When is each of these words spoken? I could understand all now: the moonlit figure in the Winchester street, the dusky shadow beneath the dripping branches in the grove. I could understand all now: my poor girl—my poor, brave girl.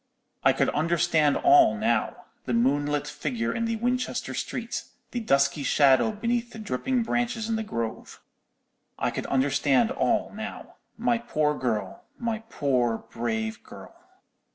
I 0.43 0.51
could 0.51 0.69
understand 0.69 1.37
all 1.37 1.77
now: 1.77 2.25
the 2.45 2.55
moonlit 2.55 3.05
figure 3.05 3.53
in 3.53 3.65
the 3.65 3.75
Winchester 3.75 4.33
street, 4.33 4.85
the 5.11 5.19
dusky 5.19 5.61
shadow 5.61 6.11
beneath 6.11 6.53
the 6.53 6.57
dripping 6.57 7.03
branches 7.03 7.47
in 7.47 7.55
the 7.55 7.61
grove. 7.61 8.19
I 8.97 9.11
could 9.11 9.27
understand 9.27 9.91
all 9.91 10.31
now: 10.33 10.77
my 10.97 11.19
poor 11.19 11.55
girl—my 11.55 12.39
poor, 12.49 12.97
brave 12.97 13.61
girl. 13.61 13.93